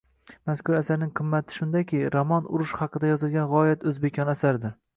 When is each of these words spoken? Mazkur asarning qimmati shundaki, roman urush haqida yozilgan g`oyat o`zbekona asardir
Mazkur 0.49 0.77
asarning 0.77 1.11
qimmati 1.19 1.59
shundaki, 1.59 2.01
roman 2.17 2.49
urush 2.55 2.73
haqida 2.81 3.13
yozilgan 3.15 3.49
g`oyat 3.55 3.87
o`zbekona 3.93 4.37
asardir 4.39 4.79